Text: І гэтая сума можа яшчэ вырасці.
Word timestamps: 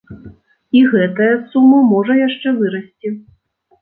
І 0.77 0.81
гэтая 0.93 1.29
сума 1.51 1.81
можа 1.93 2.13
яшчэ 2.27 2.55
вырасці. 2.59 3.17